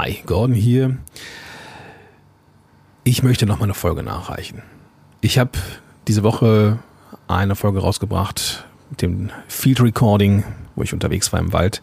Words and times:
Hi, 0.00 0.16
Gordon 0.26 0.54
hier. 0.54 0.96
Ich 3.02 3.24
möchte 3.24 3.46
noch 3.46 3.58
mal 3.58 3.64
eine 3.64 3.74
Folge 3.74 4.04
nachreichen. 4.04 4.62
Ich 5.20 5.40
habe 5.40 5.58
diese 6.06 6.22
Woche 6.22 6.78
eine 7.26 7.56
Folge 7.56 7.80
rausgebracht 7.80 8.64
mit 8.90 9.02
dem 9.02 9.30
Field 9.48 9.80
Recording, 9.80 10.44
wo 10.76 10.84
ich 10.84 10.92
unterwegs 10.92 11.32
war 11.32 11.40
im 11.40 11.52
Wald. 11.52 11.82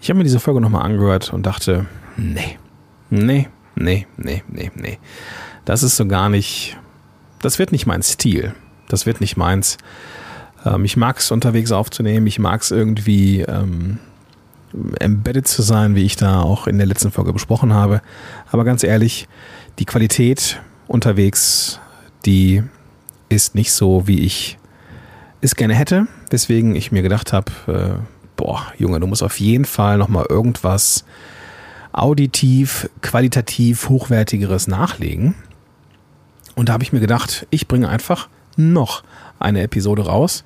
Ich 0.00 0.10
habe 0.10 0.18
mir 0.18 0.24
diese 0.24 0.40
Folge 0.40 0.60
noch 0.60 0.68
mal 0.68 0.80
angehört 0.80 1.32
und 1.32 1.46
dachte, 1.46 1.86
nee, 2.16 2.58
nee, 3.08 3.46
nee, 3.76 4.08
nee, 4.16 4.42
nee, 4.48 4.72
nee. 4.74 4.98
Das 5.64 5.84
ist 5.84 5.96
so 5.96 6.08
gar 6.08 6.28
nicht, 6.28 6.76
das 7.40 7.60
wird 7.60 7.70
nicht 7.70 7.86
mein 7.86 8.02
Stil. 8.02 8.52
Das 8.88 9.06
wird 9.06 9.20
nicht 9.20 9.36
meins. 9.36 9.78
Ähm, 10.64 10.84
ich 10.84 10.96
mag 10.96 11.18
es 11.18 11.30
unterwegs 11.30 11.70
aufzunehmen. 11.70 12.26
Ich 12.26 12.40
mag 12.40 12.62
es 12.62 12.72
irgendwie 12.72 13.42
ähm, 13.42 14.00
embedded 15.00 15.46
zu 15.46 15.62
sein, 15.62 15.94
wie 15.94 16.04
ich 16.04 16.16
da 16.16 16.40
auch 16.40 16.66
in 16.66 16.78
der 16.78 16.86
letzten 16.86 17.10
Folge 17.10 17.32
besprochen 17.32 17.72
habe. 17.72 18.02
Aber 18.50 18.64
ganz 18.64 18.82
ehrlich, 18.82 19.28
die 19.78 19.84
Qualität 19.84 20.60
unterwegs, 20.86 21.80
die 22.26 22.62
ist 23.28 23.54
nicht 23.54 23.72
so, 23.72 24.06
wie 24.06 24.20
ich 24.20 24.58
es 25.40 25.54
gerne 25.54 25.74
hätte. 25.74 26.06
Weswegen 26.30 26.74
ich 26.74 26.92
mir 26.92 27.02
gedacht 27.02 27.32
habe, 27.32 27.52
äh, 27.66 28.02
boah, 28.36 28.66
Junge, 28.78 29.00
du 29.00 29.06
musst 29.06 29.22
auf 29.22 29.40
jeden 29.40 29.64
Fall 29.64 29.98
nochmal 29.98 30.26
irgendwas 30.28 31.04
auditiv, 31.92 32.88
qualitativ 33.02 33.88
hochwertigeres 33.88 34.66
nachlegen. 34.66 35.34
Und 36.54 36.68
da 36.68 36.72
habe 36.72 36.82
ich 36.82 36.92
mir 36.92 37.00
gedacht, 37.00 37.46
ich 37.50 37.68
bringe 37.68 37.88
einfach 37.88 38.28
noch 38.56 39.04
eine 39.38 39.62
Episode 39.62 40.06
raus. 40.06 40.44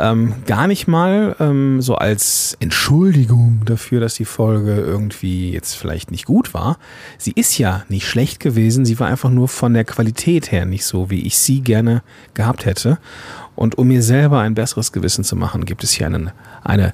Ähm, 0.00 0.34
gar 0.46 0.68
nicht 0.68 0.86
mal 0.86 1.34
ähm, 1.40 1.82
so 1.82 1.96
als 1.96 2.56
Entschuldigung 2.60 3.62
dafür, 3.64 3.98
dass 3.98 4.14
die 4.14 4.24
Folge 4.24 4.76
irgendwie 4.76 5.50
jetzt 5.50 5.74
vielleicht 5.74 6.12
nicht 6.12 6.24
gut 6.24 6.54
war. 6.54 6.78
Sie 7.18 7.32
ist 7.32 7.58
ja 7.58 7.82
nicht 7.88 8.06
schlecht 8.06 8.38
gewesen, 8.38 8.84
sie 8.84 9.00
war 9.00 9.08
einfach 9.08 9.30
nur 9.30 9.48
von 9.48 9.74
der 9.74 9.84
Qualität 9.84 10.52
her 10.52 10.66
nicht 10.66 10.84
so, 10.84 11.10
wie 11.10 11.26
ich 11.26 11.36
sie 11.36 11.62
gerne 11.62 12.02
gehabt 12.34 12.64
hätte. 12.64 12.98
Und 13.56 13.76
um 13.76 13.88
mir 13.88 14.04
selber 14.04 14.38
ein 14.38 14.54
besseres 14.54 14.92
Gewissen 14.92 15.24
zu 15.24 15.34
machen, 15.34 15.64
gibt 15.64 15.82
es 15.82 15.90
hier 15.90 16.06
einen, 16.06 16.30
eine, 16.62 16.92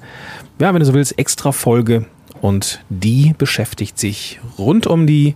ja, 0.57 0.73
wenn 0.73 0.79
du 0.79 0.85
so 0.85 0.95
willst, 0.95 1.19
extra 1.19 1.51
Folge. 1.51 2.05
Und 2.41 2.83
die 2.89 3.35
beschäftigt 3.37 3.99
sich 3.99 4.39
rund 4.57 4.87
um 4.87 5.05
die 5.05 5.35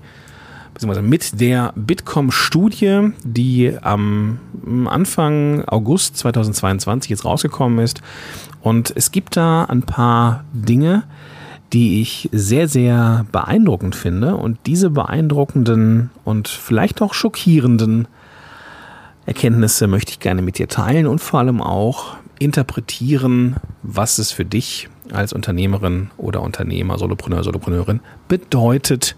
beziehungsweise 0.80 1.06
mit 1.06 1.42
der 1.42 1.74
Bitkom-Studie, 1.76 3.12
die 3.26 3.78
am 3.82 4.40
Anfang 4.88 5.66
August 5.68 6.16
2022 6.16 7.10
jetzt 7.10 7.26
rausgekommen 7.26 7.80
ist. 7.80 8.02
Und 8.62 8.94
es 8.96 9.12
gibt 9.12 9.36
da 9.36 9.66
ein 9.66 9.82
paar 9.82 10.46
Dinge, 10.54 11.04
die 11.74 12.02
ich 12.02 12.30
sehr, 12.32 12.70
sehr 12.70 13.26
beeindruckend 13.30 13.94
finde. 13.94 14.38
Und 14.38 14.58
diese 14.68 14.90
beeindruckenden 14.90 16.12
und 16.24 16.48
vielleicht 16.48 17.02
auch 17.02 17.14
schockierenden 17.14 18.08
Erkenntnisse 19.26 19.88
möchte 19.88 20.14
ich 20.14 20.22
gerne 20.22 20.42
mit 20.42 20.60
dir 20.60 20.70
teilen 20.70 21.08
und 21.08 21.20
vor 21.20 21.42
allem 21.42 21.62
auch 21.62 22.16
interpretieren, 22.40 23.58
was 23.84 24.18
es 24.18 24.32
für 24.32 24.46
dich 24.46 24.88
als 25.12 25.34
Unternehmerin 25.34 26.12
oder 26.16 26.42
Unternehmer, 26.42 26.98
Solopreneur, 26.98 27.44
Solopreneurin 27.44 28.00
bedeutet, 28.30 29.18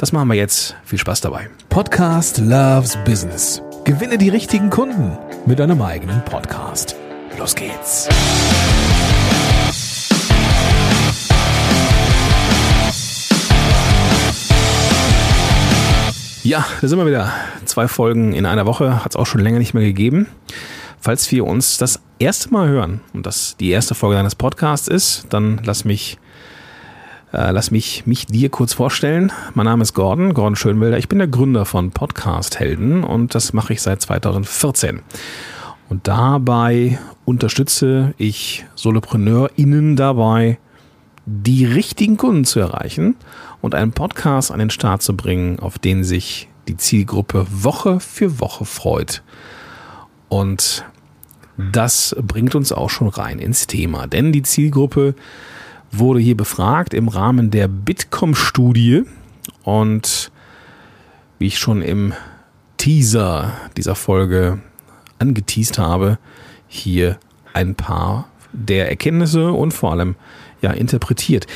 das 0.00 0.12
machen 0.12 0.28
wir 0.28 0.34
jetzt. 0.34 0.76
Viel 0.82 0.98
Spaß 0.98 1.20
dabei. 1.20 1.50
Podcast 1.68 2.38
Loves 2.38 2.96
Business. 3.04 3.62
Gewinne 3.84 4.16
die 4.16 4.30
richtigen 4.30 4.70
Kunden 4.70 5.18
mit 5.44 5.58
deinem 5.58 5.82
eigenen 5.82 6.24
Podcast. 6.24 6.96
Los 7.38 7.54
geht's. 7.54 8.08
Ja, 16.42 16.64
da 16.80 16.88
sind 16.88 16.98
wir 16.98 17.04
wieder. 17.04 17.30
Zwei 17.66 17.86
Folgen 17.86 18.32
in 18.32 18.46
einer 18.46 18.64
Woche 18.64 19.04
hat 19.04 19.12
es 19.12 19.16
auch 19.16 19.26
schon 19.26 19.42
länger 19.42 19.58
nicht 19.58 19.74
mehr 19.74 19.84
gegeben. 19.84 20.28
Falls 20.98 21.30
wir 21.30 21.46
uns 21.46 21.76
das 21.76 22.00
erste 22.18 22.50
Mal 22.50 22.68
hören 22.68 23.02
und 23.12 23.26
das 23.26 23.58
die 23.58 23.70
erste 23.70 23.94
Folge 23.94 24.16
deines 24.16 24.34
Podcasts 24.34 24.88
ist, 24.88 25.26
dann 25.28 25.60
lass 25.62 25.84
mich 25.84 26.18
äh, 27.32 27.50
lass 27.50 27.70
mich, 27.70 28.06
mich 28.06 28.26
dir 28.26 28.48
kurz 28.48 28.72
vorstellen. 28.72 29.32
Mein 29.54 29.66
Name 29.66 29.82
ist 29.82 29.94
Gordon, 29.94 30.34
Gordon 30.34 30.56
Schönwilder. 30.56 30.98
Ich 30.98 31.08
bin 31.08 31.18
der 31.18 31.28
Gründer 31.28 31.64
von 31.64 31.90
Podcast 31.90 32.58
Helden 32.58 33.04
und 33.04 33.34
das 33.34 33.52
mache 33.52 33.72
ich 33.72 33.82
seit 33.82 34.02
2014. 34.02 35.00
Und 35.88 36.08
dabei 36.08 36.98
unterstütze 37.24 38.14
ich 38.18 38.64
SolopreneurInnen 38.74 39.96
dabei, 39.96 40.58
die 41.26 41.64
richtigen 41.64 42.16
Kunden 42.16 42.44
zu 42.44 42.60
erreichen 42.60 43.16
und 43.60 43.74
einen 43.74 43.92
Podcast 43.92 44.50
an 44.50 44.58
den 44.58 44.70
Start 44.70 45.02
zu 45.02 45.16
bringen, 45.16 45.58
auf 45.60 45.78
den 45.78 46.02
sich 46.02 46.48
die 46.68 46.76
Zielgruppe 46.76 47.46
Woche 47.50 48.00
für 48.00 48.40
Woche 48.40 48.64
freut. 48.64 49.22
Und 50.28 50.84
das 51.56 52.16
bringt 52.20 52.54
uns 52.54 52.72
auch 52.72 52.90
schon 52.90 53.08
rein 53.08 53.38
ins 53.38 53.66
Thema, 53.66 54.06
denn 54.06 54.32
die 54.32 54.42
Zielgruppe 54.42 55.14
wurde 55.92 56.20
hier 56.20 56.36
befragt 56.36 56.94
im 56.94 57.08
Rahmen 57.08 57.50
der 57.50 57.68
Bitkom-Studie 57.68 59.04
und 59.62 60.30
wie 61.38 61.46
ich 61.46 61.58
schon 61.58 61.82
im 61.82 62.12
Teaser 62.76 63.52
dieser 63.76 63.94
Folge 63.94 64.58
angeteased 65.18 65.78
habe, 65.78 66.18
hier 66.68 67.18
ein 67.52 67.74
paar 67.74 68.28
der 68.52 68.88
Erkenntnisse 68.88 69.52
und 69.52 69.72
vor 69.72 69.92
allem 69.92 70.16
ja 70.62 70.72
interpretiert. 70.72 71.46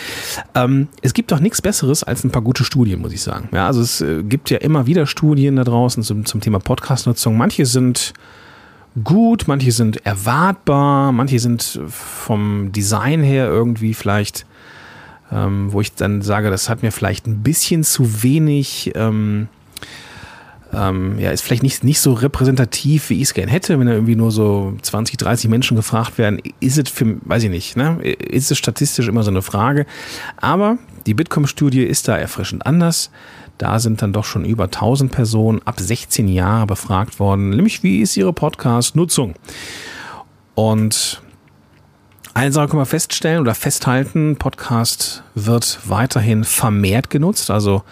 Ähm, 0.55 0.89
es 1.03 1.12
gibt 1.12 1.33
doch 1.33 1.41
nichts 1.41 1.61
Besseres 1.61 2.03
als 2.03 2.25
ein 2.25 2.31
paar 2.31 2.43
gute 2.43 2.65
Studien, 2.65 3.01
muss 3.01 3.12
ich 3.12 3.22
sagen. 3.22 3.49
Ja, 3.53 3.66
also 3.66 3.81
es 3.81 4.01
äh, 4.01 4.22
gibt 4.22 4.51
ja 4.51 4.59
immer 4.59 4.87
wieder 4.87 5.06
Studien 5.06 5.56
da 5.56 5.65
draußen 5.65 6.03
zum, 6.03 6.25
zum 6.25 6.41
Thema 6.41 6.59
Podcast-Nutzung. 6.59 7.37
Manche 7.37 7.66
sind 7.66 8.15
gut, 9.03 9.44
manche 9.49 9.72
sind 9.72 10.05
erwartbar, 10.06 11.12
manche 11.12 11.38
sind 11.38 11.81
vom 11.88 12.71
Design 12.71 13.22
her 13.22 13.47
irgendwie 13.49 13.94
vielleicht, 13.94 14.47
ähm, 15.32 15.72
wo 15.72 15.81
ich 15.81 15.94
dann 15.94 16.22
sage, 16.22 16.50
das 16.50 16.69
hat 16.69 16.82
mir 16.82 16.93
vielleicht 16.93 17.27
ein 17.27 17.43
bisschen 17.43 17.83
zu 17.83 18.22
wenig, 18.22 18.93
ähm, 18.94 19.49
ähm, 20.72 21.19
ja, 21.19 21.31
ist 21.31 21.43
vielleicht 21.43 21.62
nicht, 21.62 21.83
nicht 21.83 22.00
so 22.00 22.12
repräsentativ, 22.12 23.10
wie 23.10 23.16
ich 23.16 23.22
es 23.22 23.34
gern 23.34 23.49
hätte, 23.49 23.78
wenn 23.78 23.87
da 23.87 23.94
irgendwie 23.94 24.16
nur 24.16 24.31
so 24.31 24.75
20, 24.81 25.16
30 25.16 25.50
Menschen 25.50 25.77
gefragt 25.77 26.19
werden, 26.19 26.41
ist 26.60 26.78
es 26.78 26.88
für, 26.91 27.16
weiß 27.22 27.44
ich 27.44 27.50
nicht, 27.50 27.77
ne? 27.77 28.00
ist 28.03 28.50
es 28.50 28.59
statistisch 28.59 29.09
immer 29.09 29.22
so 29.22 29.31
eine 29.31 29.43
Frage. 29.43 29.87
Aber 30.37 30.78
die 31.06 31.15
Bitkom-Studie 31.15 31.83
ist 31.83 32.09
da 32.09 32.16
erfrischend 32.16 32.66
anders. 32.66 33.10
Da 33.59 33.78
sind 33.78 34.03
dann 34.03 34.12
doch 34.12 34.25
schon 34.25 34.44
über 34.44 34.65
1000 34.65 35.12
Personen 35.12 35.60
ab 35.65 35.78
16 35.78 36.28
Jahre 36.28 36.66
befragt 36.66 37.20
worden, 37.20 37.50
nämlich 37.50 37.82
wie 37.82 38.00
ist 38.00 38.16
ihre 38.16 38.32
Podcast-Nutzung? 38.32 39.34
Und 40.54 41.22
eine 42.34 42.53
Sache 42.53 42.69
können 42.69 42.82
wir 42.82 42.87
feststellen 42.87 43.41
oder 43.41 43.54
festhalten, 43.54 44.37
Podcast 44.37 45.22
wird 45.34 45.78
weiterhin 45.84 46.42
vermehrt 46.42 47.10
genutzt. 47.10 47.50
Also 47.50 47.84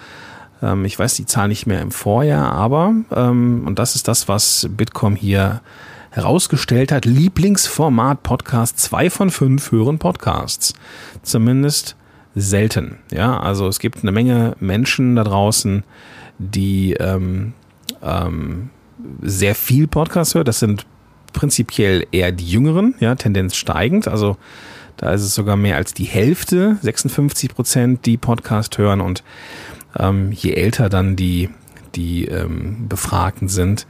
ähm, 0.62 0.84
ich 0.84 0.98
weiß 0.98 1.14
die 1.14 1.26
Zahl 1.26 1.48
nicht 1.48 1.66
mehr 1.66 1.80
im 1.80 1.92
Vorjahr, 1.92 2.50
aber, 2.52 2.94
ähm, 3.14 3.62
und 3.66 3.78
das 3.78 3.94
ist 3.94 4.08
das, 4.08 4.26
was 4.26 4.68
Bitkom 4.70 5.14
hier 5.14 5.60
herausgestellt 6.10 6.92
hat, 6.92 7.04
Lieblingsformat 7.04 8.22
Podcast, 8.22 8.78
zwei 8.78 9.10
von 9.10 9.30
fünf 9.30 9.72
hören 9.72 9.98
Podcasts. 9.98 10.74
Zumindest 11.22 11.96
selten. 12.34 12.98
Ja, 13.10 13.38
also 13.40 13.68
es 13.68 13.78
gibt 13.78 14.02
eine 14.02 14.12
Menge 14.12 14.56
Menschen 14.60 15.16
da 15.16 15.24
draußen, 15.24 15.84
die 16.38 16.94
ähm, 16.94 17.52
ähm, 18.02 18.70
sehr 19.20 19.54
viel 19.54 19.86
Podcast 19.86 20.34
hören. 20.34 20.44
Das 20.44 20.60
sind 20.60 20.86
prinzipiell 21.32 22.06
eher 22.12 22.32
die 22.32 22.46
Jüngeren, 22.46 22.94
ja, 23.00 23.14
Tendenz 23.14 23.56
steigend. 23.56 24.08
Also 24.08 24.36
da 24.96 25.12
ist 25.12 25.22
es 25.22 25.34
sogar 25.34 25.56
mehr 25.56 25.76
als 25.76 25.94
die 25.94 26.04
Hälfte, 26.04 26.76
56 26.82 27.54
Prozent, 27.54 28.06
die 28.06 28.16
Podcast 28.16 28.78
hören. 28.78 29.00
Und 29.00 29.22
ähm, 29.98 30.32
je 30.32 30.52
älter 30.52 30.88
dann 30.88 31.16
die, 31.16 31.50
die 31.94 32.26
ähm, 32.26 32.88
Befragten 32.88 33.48
sind, 33.48 33.86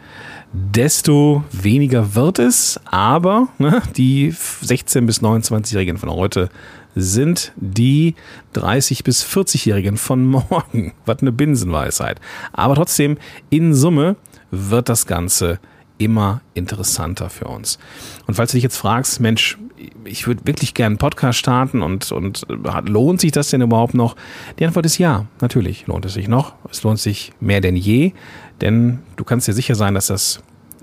desto 0.52 1.44
weniger 1.52 2.14
wird 2.14 2.38
es. 2.38 2.80
Aber 2.84 3.48
ne, 3.58 3.82
die 3.96 4.32
16- 4.32 5.06
bis 5.06 5.22
29-Jährigen 5.22 5.98
von 5.98 6.10
heute 6.10 6.50
sind 6.94 7.52
die 7.56 8.14
30- 8.54 9.04
bis 9.04 9.24
40-Jährigen 9.24 9.96
von 9.96 10.24
morgen. 10.26 10.92
Was 11.06 11.20
eine 11.20 11.32
Binsenweisheit. 11.32 12.20
Aber 12.52 12.74
trotzdem, 12.74 13.18
in 13.50 13.74
Summe 13.74 14.16
wird 14.50 14.88
das 14.88 15.06
Ganze 15.06 15.58
immer 15.98 16.40
interessanter 16.54 17.30
für 17.30 17.46
uns. 17.46 17.78
Und 18.26 18.34
falls 18.34 18.50
du 18.50 18.56
dich 18.56 18.64
jetzt 18.64 18.76
fragst, 18.76 19.20
Mensch, 19.20 19.56
ich 20.04 20.26
würde 20.26 20.46
wirklich 20.46 20.74
gerne 20.74 20.92
einen 20.92 20.98
Podcast 20.98 21.38
starten 21.38 21.82
und, 21.82 22.12
und 22.12 22.46
lohnt 22.86 23.20
sich 23.20 23.32
das 23.32 23.50
denn 23.50 23.62
überhaupt 23.62 23.94
noch? 23.94 24.16
Die 24.58 24.66
Antwort 24.66 24.86
ist 24.86 24.98
ja, 24.98 25.26
natürlich 25.40 25.86
lohnt 25.86 26.04
es 26.04 26.14
sich 26.14 26.28
noch. 26.28 26.54
Es 26.70 26.82
lohnt 26.82 26.98
sich 26.98 27.32
mehr 27.40 27.60
denn 27.60 27.76
je, 27.76 28.12
denn 28.62 29.00
du 29.16 29.24
kannst 29.24 29.48
dir 29.48 29.52
sicher 29.52 29.74
sein, 29.74 29.94
dass 29.94 30.06
das 30.06 30.40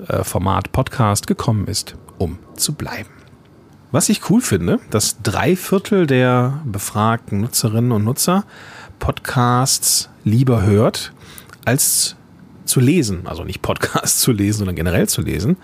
äh, 0.07 0.23
Format 0.23 0.71
Podcast 0.71 1.25
gekommen 1.25 1.67
ist, 1.67 1.95
um 2.17 2.37
zu 2.55 2.73
bleiben. 2.73 3.09
Was 3.91 4.09
ich 4.09 4.29
cool 4.29 4.41
finde, 4.41 4.79
dass 4.91 5.21
drei 5.23 5.55
Viertel 5.55 6.05
der 6.05 6.61
befragten 6.65 7.41
Nutzerinnen 7.41 7.91
und 7.91 8.03
Nutzer 8.03 8.43
Podcasts 8.99 10.09
lieber 10.23 10.61
hört, 10.61 11.13
als 11.65 12.15
zu 12.65 12.79
lesen. 12.79 13.25
Also 13.25 13.43
nicht 13.43 13.61
Podcasts 13.61 14.19
zu 14.19 14.31
lesen, 14.31 14.59
sondern 14.59 14.75
generell 14.75 15.07
zu 15.07 15.21
lesen. 15.21 15.57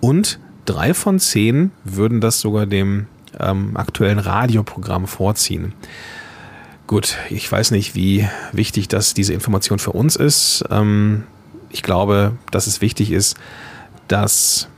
Und 0.00 0.40
drei 0.64 0.94
von 0.94 1.18
zehn 1.18 1.72
würden 1.84 2.20
das 2.20 2.40
sogar 2.40 2.64
dem 2.66 3.08
ähm, 3.38 3.76
aktuellen 3.76 4.18
Radioprogramm 4.18 5.06
vorziehen. 5.06 5.74
Gut, 6.86 7.16
ich 7.30 7.50
weiß 7.50 7.70
nicht, 7.70 7.94
wie 7.94 8.28
wichtig 8.52 8.88
das 8.88 9.14
diese 9.14 9.32
Information 9.32 9.78
für 9.78 9.92
uns 9.92 10.16
ist. 10.16 10.64
Ähm, 10.70 11.24
ich 11.70 11.82
glaube, 11.82 12.36
dass 12.50 12.66
es 12.66 12.80
wichtig 12.80 13.12
ist, 13.12 13.36
dass 14.08 14.68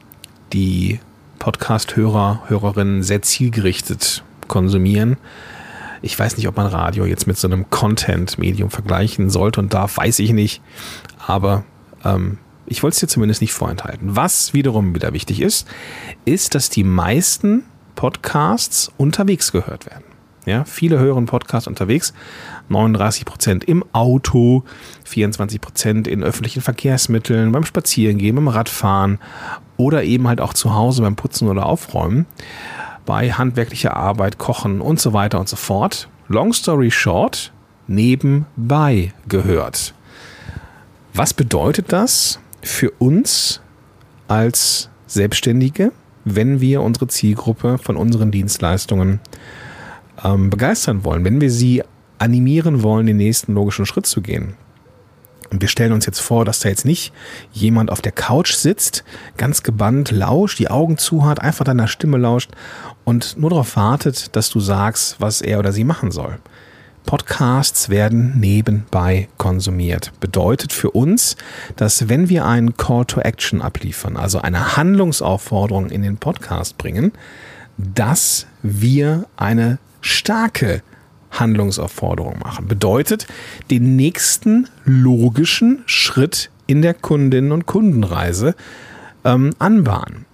die 0.52 1.00
Podcast-Hörer, 1.38 2.44
Hörerinnen 2.46 3.02
sehr 3.02 3.22
zielgerichtet 3.22 4.22
konsumieren. 4.48 5.16
Ich 6.02 6.18
weiß 6.18 6.36
nicht, 6.36 6.46
ob 6.48 6.56
man 6.56 6.66
Radio 6.66 7.06
jetzt 7.06 7.26
mit 7.26 7.36
so 7.36 7.48
einem 7.48 7.68
Content-Medium 7.70 8.70
vergleichen 8.70 9.30
sollte 9.30 9.60
und 9.60 9.74
darf, 9.74 9.96
weiß 9.96 10.18
ich 10.20 10.32
nicht. 10.32 10.62
Aber 11.26 11.64
ähm, 12.04 12.38
ich 12.66 12.82
wollte 12.82 12.94
es 12.94 13.00
dir 13.00 13.08
zumindest 13.08 13.40
nicht 13.40 13.52
vorenthalten. 13.52 14.14
Was 14.14 14.54
wiederum 14.54 14.94
wieder 14.94 15.12
wichtig 15.12 15.40
ist, 15.40 15.66
ist, 16.24 16.54
dass 16.54 16.70
die 16.70 16.84
meisten 16.84 17.64
Podcasts 17.94 18.92
unterwegs 18.96 19.52
gehört 19.52 19.86
werden. 19.86 20.13
Ja, 20.46 20.64
viele 20.64 20.99
hören 20.99 21.26
Podcasts 21.26 21.67
unterwegs. 21.67 22.12
39 22.69 23.25
Prozent 23.25 23.64
im 23.64 23.85
Auto, 23.93 24.64
24 25.05 25.61
Prozent 25.61 26.08
in 26.08 26.23
öffentlichen 26.23 26.61
Verkehrsmitteln, 26.61 27.52
beim 27.52 27.64
Spazierengehen, 27.64 28.37
beim 28.37 28.49
Radfahren 28.49 29.19
oder 29.76 30.05
eben 30.05 30.29
halt 30.29 30.41
auch 30.41 30.55
zu 30.55 30.75
Hause 30.75 31.02
beim 31.02 31.17
Putzen 31.17 31.49
oder 31.49 31.67
Aufräumen, 31.67 32.26
bei 33.06 33.32
handwerklicher 33.32 33.96
Arbeit, 33.96 34.38
Kochen 34.38 34.81
und 34.81 35.00
so 35.00 35.12
weiter 35.12 35.41
und 35.41 35.49
so 35.49 35.56
fort. 35.56 36.08
Long 36.29 36.52
story 36.52 36.91
short, 36.91 37.52
nebenbei 37.87 39.12
gehört. 39.29 39.94
Was 41.12 41.32
bedeutet 41.32 41.93
das 41.93 42.38
für 42.62 42.91
uns 42.99 43.61
als 44.29 44.91
Selbstständige, 45.06 45.93
wenn 46.25 46.61
wir 46.61 46.82
unsere 46.82 47.08
Zielgruppe 47.08 47.79
von 47.79 47.96
unseren 47.96 48.31
Dienstleistungen 48.31 49.20
ähm, 50.24 50.50
begeistern 50.50 51.04
wollen, 51.04 51.24
wenn 51.24 51.40
wir 51.40 51.50
sie 51.50 51.82
animieren 52.18 52.82
wollen, 52.82 53.06
den 53.06 53.18
nächsten 53.18 53.54
logischen 53.54 53.86
Schritt 53.86 54.06
zu 54.06 54.22
gehen. 54.22 54.54
Und 55.50 55.60
wir 55.60 55.68
stellen 55.68 55.92
uns 55.92 56.06
jetzt 56.06 56.20
vor, 56.20 56.44
dass 56.44 56.60
da 56.60 56.68
jetzt 56.68 56.84
nicht 56.84 57.12
jemand 57.52 57.92
auf 57.92 58.00
der 58.00 58.12
Couch 58.12 58.54
sitzt, 58.54 59.04
ganz 59.36 59.62
gebannt 59.62 60.10
lauscht, 60.10 60.58
die 60.58 60.68
Augen 60.68 60.98
zu 60.98 61.24
hat, 61.24 61.40
einfach 61.40 61.64
deiner 61.64 61.86
Stimme 61.86 62.18
lauscht 62.18 62.50
und 63.04 63.36
nur 63.38 63.50
darauf 63.50 63.76
wartet, 63.76 64.34
dass 64.34 64.50
du 64.50 64.58
sagst, 64.58 65.16
was 65.20 65.42
er 65.42 65.58
oder 65.58 65.72
sie 65.72 65.84
machen 65.84 66.10
soll. 66.10 66.38
Podcasts 67.06 67.90
werden 67.90 68.40
nebenbei 68.40 69.28
konsumiert. 69.36 70.12
Bedeutet 70.20 70.72
für 70.72 70.90
uns, 70.90 71.36
dass 71.76 72.08
wenn 72.08 72.30
wir 72.30 72.46
einen 72.46 72.76
Call 72.76 73.04
to 73.04 73.20
Action 73.20 73.60
abliefern, 73.60 74.16
also 74.16 74.40
eine 74.40 74.76
Handlungsaufforderung 74.76 75.90
in 75.90 76.02
den 76.02 76.16
Podcast 76.16 76.78
bringen, 76.78 77.12
dass 77.76 78.46
wir 78.62 79.26
eine 79.36 79.78
starke 80.04 80.82
Handlungsaufforderung 81.30 82.38
machen. 82.38 82.68
Bedeutet, 82.68 83.26
den 83.70 83.96
nächsten 83.96 84.68
logischen 84.84 85.82
Schritt 85.86 86.50
in 86.66 86.82
der 86.82 86.94
Kundinnen- 86.94 87.52
und 87.52 87.66
Kundenreise 87.66 88.54
ähm, 89.24 89.50
anbahnen. 89.58 90.26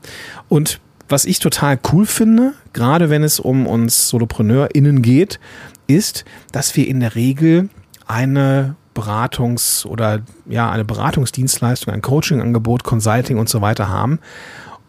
Und 0.48 0.80
was 1.08 1.24
ich 1.24 1.38
total 1.38 1.78
cool 1.92 2.06
finde, 2.06 2.54
gerade 2.72 3.10
wenn 3.10 3.24
es 3.24 3.40
um 3.40 3.66
uns 3.66 4.08
SolopreneurInnen 4.08 5.02
geht, 5.02 5.40
ist, 5.86 6.24
dass 6.52 6.76
wir 6.76 6.86
in 6.86 7.00
der 7.00 7.14
Regel 7.14 7.68
eine 8.06 8.76
Beratungs- 8.94 9.86
oder 9.86 10.20
ja, 10.46 10.70
eine 10.70 10.84
Beratungsdienstleistung, 10.84 11.92
ein 11.92 12.02
Coachingangebot, 12.02 12.84
Consulting 12.84 13.38
und 13.38 13.48
so 13.48 13.60
weiter 13.60 13.88
haben. 13.88 14.20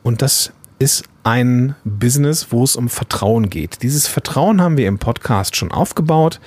Und 0.04 0.22
das 0.22 0.54
ist 0.82 1.04
ein 1.24 1.76
Business, 1.84 2.48
wo 2.50 2.64
es 2.64 2.76
um 2.76 2.90
Vertrauen 2.90 3.52
geht. 3.52 3.84
Dieses 3.84 4.08
Vertrauen 4.08 4.62
haben 4.62 4.78
wir 4.78 4.88
im 4.88 4.98
Podcast 4.98 5.56
schon 5.56 5.72
aufgebaut. 5.72 6.40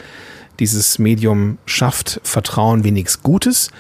Dieses 0.59 0.99
Medium 0.99 1.59
schafft 1.67 2.21
Vertrauen 2.25 2.83
wie 2.83 2.91
nichts 2.91 3.23
Gutes, 3.23 3.71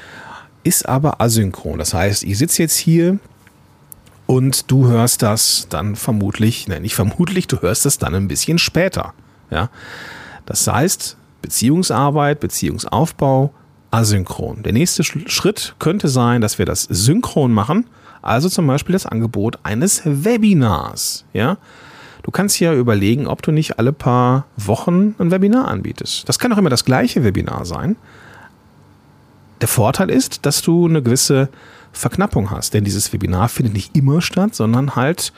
ist 0.62 0.88
aber 0.88 1.20
asynchron. 1.20 1.78
Das 1.78 1.92
heißt, 1.92 2.22
ich 2.22 2.38
sitze 2.38 2.62
jetzt 2.62 2.76
hier 2.76 3.18
und 4.26 4.70
du 4.70 4.86
hörst 4.86 5.22
das 5.22 5.66
dann 5.70 5.96
vermutlich, 5.96 6.68
nein, 6.68 6.82
nicht 6.82 6.94
vermutlich, 6.94 7.48
du 7.48 7.60
hörst 7.60 7.84
das 7.84 7.98
dann 7.98 8.14
ein 8.14 8.28
bisschen 8.28 8.58
später. 8.58 9.12
Ja? 9.50 9.70
Das 10.46 10.68
heißt, 10.68 11.16
Beziehungsarbeit, 11.42 12.38
Beziehungsaufbau, 12.38 13.52
asynchron. 13.90 14.62
Der 14.62 14.72
nächste 14.72 15.02
Schritt 15.02 15.74
könnte 15.80 16.06
sein, 16.06 16.40
dass 16.40 16.58
wir 16.60 16.66
das 16.66 16.84
synchron 16.84 17.52
machen 17.52 17.86
also 18.24 18.48
zum 18.48 18.66
Beispiel 18.66 18.94
das 18.94 19.06
Angebot 19.06 19.58
eines 19.62 20.02
Webinars. 20.04 21.24
Ja? 21.32 21.58
Du 22.22 22.30
kannst 22.30 22.58
ja 22.58 22.72
überlegen, 22.72 23.26
ob 23.26 23.42
du 23.42 23.52
nicht 23.52 23.78
alle 23.78 23.92
paar 23.92 24.46
Wochen 24.56 25.14
ein 25.18 25.30
Webinar 25.30 25.68
anbietest. 25.68 26.28
Das 26.28 26.38
kann 26.38 26.52
auch 26.52 26.58
immer 26.58 26.70
das 26.70 26.84
gleiche 26.84 27.22
Webinar 27.22 27.66
sein. 27.66 27.96
Der 29.60 29.68
Vorteil 29.68 30.10
ist, 30.10 30.46
dass 30.46 30.62
du 30.62 30.86
eine 30.86 31.02
gewisse 31.02 31.48
Verknappung 31.92 32.50
hast, 32.50 32.74
denn 32.74 32.84
dieses 32.84 33.12
Webinar 33.12 33.48
findet 33.48 33.74
nicht 33.74 33.96
immer 33.96 34.20
statt, 34.20 34.54
sondern 34.54 34.96
halt 34.96 35.32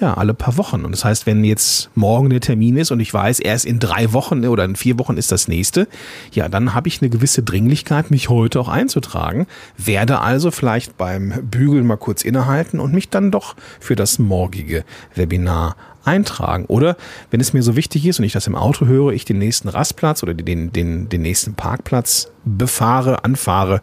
ja, 0.00 0.14
alle 0.14 0.34
paar 0.34 0.56
Wochen. 0.56 0.84
Und 0.84 0.92
das 0.92 1.04
heißt, 1.04 1.26
wenn 1.26 1.42
jetzt 1.44 1.90
morgen 1.94 2.30
der 2.30 2.40
Termin 2.40 2.76
ist 2.76 2.90
und 2.90 3.00
ich 3.00 3.12
weiß, 3.12 3.40
erst 3.40 3.64
in 3.64 3.78
drei 3.78 4.12
Wochen 4.12 4.44
oder 4.46 4.64
in 4.64 4.76
vier 4.76 4.98
Wochen 4.98 5.16
ist 5.16 5.32
das 5.32 5.48
nächste, 5.48 5.88
ja, 6.32 6.48
dann 6.48 6.74
habe 6.74 6.88
ich 6.88 7.00
eine 7.00 7.10
gewisse 7.10 7.42
Dringlichkeit, 7.42 8.10
mich 8.10 8.28
heute 8.28 8.60
auch 8.60 8.68
einzutragen, 8.68 9.46
werde 9.78 10.20
also 10.20 10.50
vielleicht 10.50 10.96
beim 10.96 11.32
Bügeln 11.42 11.86
mal 11.86 11.96
kurz 11.96 12.22
innehalten 12.22 12.78
und 12.78 12.92
mich 12.92 13.08
dann 13.08 13.30
doch 13.30 13.56
für 13.80 13.96
das 13.96 14.18
morgige 14.18 14.84
Webinar 15.14 15.76
eintragen. 16.04 16.66
Oder 16.66 16.96
wenn 17.30 17.40
es 17.40 17.52
mir 17.52 17.62
so 17.62 17.74
wichtig 17.74 18.06
ist 18.06 18.18
und 18.18 18.24
ich 18.24 18.32
das 18.32 18.46
im 18.46 18.54
Auto 18.54 18.86
höre, 18.86 19.12
ich 19.12 19.24
den 19.24 19.38
nächsten 19.38 19.68
Rastplatz 19.68 20.22
oder 20.22 20.34
den, 20.34 20.72
den, 20.72 21.08
den 21.08 21.22
nächsten 21.22 21.54
Parkplatz 21.54 22.30
befahre, 22.44 23.24
anfahre 23.24 23.80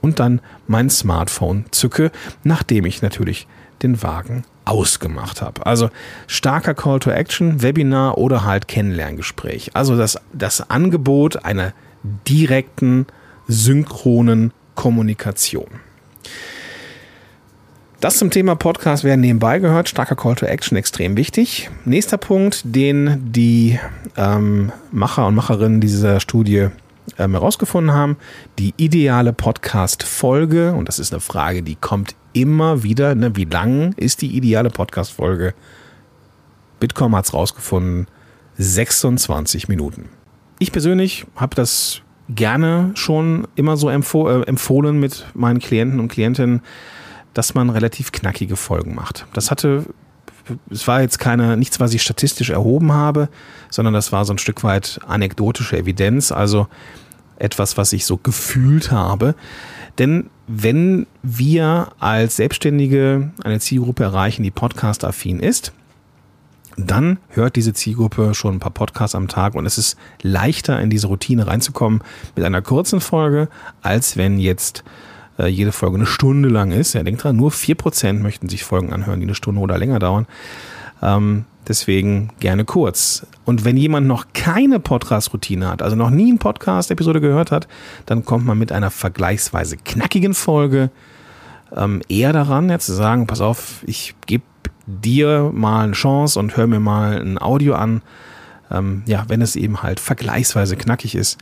und 0.00 0.20
dann 0.20 0.40
mein 0.66 0.90
Smartphone 0.90 1.66
zücke, 1.72 2.10
nachdem 2.44 2.86
ich 2.86 3.02
natürlich 3.02 3.46
den 3.82 4.02
Wagen 4.02 4.44
ausgemacht 4.64 5.42
habe. 5.42 5.64
Also 5.64 5.90
starker 6.26 6.74
Call 6.74 6.98
to 6.98 7.10
Action, 7.10 7.62
Webinar 7.62 8.18
oder 8.18 8.44
halt 8.44 8.68
Kennenlerngespräch. 8.68 9.70
Also 9.74 9.96
das, 9.96 10.18
das 10.32 10.70
Angebot 10.70 11.44
einer 11.44 11.72
direkten, 12.28 13.06
synchronen 13.48 14.52
Kommunikation. 14.74 15.68
Das 18.00 18.18
zum 18.18 18.30
Thema 18.30 18.56
Podcast 18.56 19.04
werden 19.04 19.22
nebenbei 19.22 19.58
gehört. 19.58 19.88
Starker 19.88 20.16
Call 20.16 20.34
to 20.34 20.44
Action 20.44 20.76
extrem 20.76 21.16
wichtig. 21.16 21.70
Nächster 21.84 22.18
Punkt, 22.18 22.62
den 22.64 23.32
die 23.32 23.80
ähm, 24.16 24.70
Macher 24.92 25.26
und 25.26 25.34
Macherinnen 25.34 25.80
dieser 25.80 26.20
Studie 26.20 26.68
ähm, 27.18 27.32
herausgefunden 27.32 27.94
haben, 27.94 28.16
die 28.58 28.74
ideale 28.76 29.32
Podcast-Folge, 29.32 30.74
und 30.74 30.88
das 30.88 30.98
ist 30.98 31.12
eine 31.12 31.20
Frage, 31.20 31.62
die 31.62 31.76
kommt 31.76 32.14
immer 32.36 32.82
wieder, 32.82 33.14
ne, 33.14 33.34
wie 33.34 33.44
lang 33.44 33.94
ist 33.94 34.20
die 34.20 34.36
ideale 34.36 34.68
Podcast-Folge? 34.68 35.54
Bitkom 36.78 37.16
hat 37.16 37.24
es 37.24 37.32
rausgefunden, 37.32 38.06
26 38.58 39.68
Minuten. 39.68 40.10
Ich 40.58 40.70
persönlich 40.70 41.26
habe 41.34 41.54
das 41.54 42.02
gerne 42.28 42.90
schon 42.94 43.48
immer 43.54 43.76
so 43.76 43.88
empfoh 43.88 44.28
äh, 44.28 44.42
empfohlen 44.42 45.00
mit 45.00 45.26
meinen 45.34 45.60
Klienten 45.60 45.98
und 45.98 46.08
Klientinnen, 46.08 46.60
dass 47.32 47.54
man 47.54 47.70
relativ 47.70 48.12
knackige 48.12 48.56
Folgen 48.56 48.94
macht. 48.94 49.26
Das 49.32 49.50
hatte, 49.50 49.86
es 50.70 50.86
war 50.86 51.00
jetzt 51.00 51.18
keine, 51.18 51.56
nichts, 51.56 51.80
was 51.80 51.94
ich 51.94 52.02
statistisch 52.02 52.50
erhoben 52.50 52.92
habe, 52.92 53.30
sondern 53.70 53.94
das 53.94 54.12
war 54.12 54.26
so 54.26 54.34
ein 54.34 54.38
Stück 54.38 54.62
weit 54.62 55.00
anekdotische 55.06 55.78
Evidenz, 55.78 56.32
also 56.32 56.66
etwas, 57.38 57.76
was 57.76 57.92
ich 57.92 58.04
so 58.04 58.16
gefühlt 58.16 58.90
habe. 58.90 59.34
Denn 59.98 60.30
wenn 60.46 61.06
wir 61.22 61.88
als 61.98 62.36
Selbstständige 62.36 63.30
eine 63.42 63.60
Zielgruppe 63.60 64.04
erreichen, 64.04 64.42
die 64.42 64.50
podcast-affin 64.50 65.40
ist, 65.40 65.72
dann 66.76 67.18
hört 67.30 67.56
diese 67.56 67.72
Zielgruppe 67.72 68.34
schon 68.34 68.56
ein 68.56 68.60
paar 68.60 68.72
Podcasts 68.72 69.14
am 69.14 69.28
Tag 69.28 69.54
und 69.54 69.64
es 69.64 69.78
ist 69.78 69.96
leichter 70.22 70.78
in 70.80 70.90
diese 70.90 71.06
Routine 71.06 71.46
reinzukommen 71.46 72.02
mit 72.34 72.44
einer 72.44 72.60
kurzen 72.60 73.00
Folge, 73.00 73.48
als 73.80 74.18
wenn 74.18 74.38
jetzt 74.38 74.84
äh, 75.38 75.46
jede 75.46 75.72
Folge 75.72 75.96
eine 75.96 76.06
Stunde 76.06 76.50
lang 76.50 76.72
ist. 76.72 76.92
Ja, 76.92 77.02
denkt 77.02 77.24
dran, 77.24 77.36
nur 77.36 77.50
vier 77.50 77.76
Prozent 77.76 78.22
möchten 78.22 78.50
sich 78.50 78.62
Folgen 78.62 78.92
anhören, 78.92 79.20
die 79.20 79.26
eine 79.26 79.34
Stunde 79.34 79.60
oder 79.60 79.78
länger 79.78 79.98
dauern. 79.98 80.26
Ähm, 81.02 81.46
Deswegen 81.68 82.30
gerne 82.38 82.64
kurz. 82.64 83.26
Und 83.44 83.64
wenn 83.64 83.76
jemand 83.76 84.06
noch 84.06 84.26
keine 84.34 84.78
Podcast-Routine 84.78 85.68
hat, 85.68 85.82
also 85.82 85.96
noch 85.96 86.10
nie 86.10 86.30
eine 86.30 86.38
Podcast-Episode 86.38 87.20
gehört 87.20 87.50
hat, 87.50 87.66
dann 88.06 88.24
kommt 88.24 88.46
man 88.46 88.58
mit 88.58 88.70
einer 88.70 88.90
vergleichsweise 88.90 89.76
knackigen 89.76 90.34
Folge 90.34 90.90
ähm, 91.74 92.02
eher 92.08 92.32
daran, 92.32 92.68
ja, 92.68 92.78
zu 92.78 92.92
sagen, 92.92 93.26
pass 93.26 93.40
auf, 93.40 93.82
ich 93.86 94.14
gebe 94.26 94.44
dir 94.86 95.50
mal 95.52 95.84
eine 95.84 95.92
Chance 95.94 96.38
und 96.38 96.56
hör 96.56 96.68
mir 96.68 96.78
mal 96.78 97.20
ein 97.20 97.38
Audio 97.40 97.74
an, 97.74 98.02
ähm, 98.70 99.02
ja, 99.06 99.24
wenn 99.28 99.42
es 99.42 99.56
eben 99.56 99.82
halt 99.82 99.98
vergleichsweise 99.98 100.76
knackig 100.76 101.16
ist. 101.16 101.38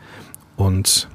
Und 0.57 1.09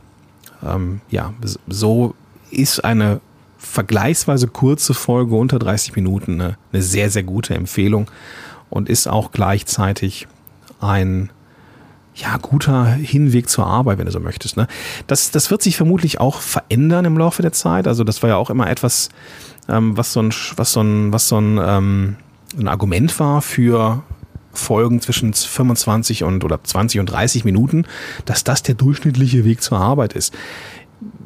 ähm, 0.63 1.01
ja, 1.09 1.33
so 1.67 2.13
ist 2.51 2.83
eine 2.83 3.21
vergleichsweise 3.57 4.47
kurze 4.47 4.93
Folge 4.93 5.35
unter 5.35 5.59
30 5.59 5.95
Minuten 5.95 6.39
eine, 6.39 6.57
eine 6.71 6.81
sehr, 6.81 7.09
sehr 7.09 7.23
gute 7.23 7.55
Empfehlung 7.55 8.09
und 8.69 8.89
ist 8.89 9.07
auch 9.07 9.31
gleichzeitig 9.31 10.27
ein 10.79 11.29
ja, 12.15 12.37
guter 12.37 12.85
Hinweg 12.85 13.49
zur 13.49 13.65
Arbeit, 13.65 13.97
wenn 13.97 14.05
du 14.05 14.11
so 14.11 14.19
möchtest. 14.19 14.57
Ne? 14.57 14.67
Das, 15.07 15.31
das 15.31 15.51
wird 15.51 15.61
sich 15.61 15.77
vermutlich 15.77 16.19
auch 16.19 16.41
verändern 16.41 17.05
im 17.05 17.17
Laufe 17.17 17.41
der 17.41 17.53
Zeit. 17.53 17.87
Also 17.87 18.03
das 18.03 18.21
war 18.21 18.29
ja 18.29 18.35
auch 18.35 18.49
immer 18.49 18.69
etwas, 18.69 19.09
ähm, 19.69 19.95
was 19.95 20.13
so 20.13 20.21
ein, 20.21 20.33
was 20.55 20.73
so 20.73 20.81
ein, 20.81 21.13
was 21.13 21.27
so 21.27 21.39
ein, 21.39 21.59
ähm, 21.61 22.15
ein 22.57 22.67
Argument 22.67 23.17
war 23.19 23.41
für 23.41 24.03
Folgen 24.51 24.99
zwischen 25.01 25.33
25 25.33 26.23
und 26.23 26.43
oder 26.43 26.61
20 26.63 26.99
und 26.99 27.05
30 27.05 27.45
Minuten, 27.45 27.85
dass 28.25 28.43
das 28.43 28.63
der 28.63 28.75
durchschnittliche 28.75 29.45
Weg 29.45 29.61
zur 29.61 29.79
Arbeit 29.79 30.13
ist. 30.13 30.33